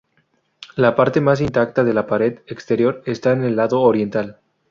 [0.77, 4.39] La parte más intacta de la pared exterior está en el lado oriental.